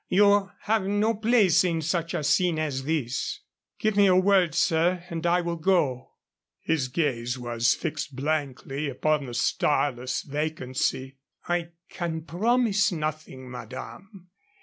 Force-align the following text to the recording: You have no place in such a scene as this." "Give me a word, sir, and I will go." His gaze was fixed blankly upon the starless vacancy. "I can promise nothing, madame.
You 0.09 0.49
have 0.61 0.87
no 0.87 1.13
place 1.13 1.63
in 1.63 1.83
such 1.83 2.15
a 2.15 2.23
scene 2.23 2.57
as 2.57 2.85
this." 2.85 3.41
"Give 3.77 3.95
me 3.95 4.07
a 4.07 4.15
word, 4.15 4.55
sir, 4.55 5.03
and 5.11 5.23
I 5.27 5.41
will 5.41 5.57
go." 5.57 6.13
His 6.59 6.87
gaze 6.87 7.37
was 7.37 7.75
fixed 7.75 8.15
blankly 8.15 8.89
upon 8.89 9.27
the 9.27 9.35
starless 9.35 10.23
vacancy. 10.23 11.17
"I 11.47 11.73
can 11.87 12.23
promise 12.23 12.91
nothing, 12.91 13.51
madame. 13.51 14.29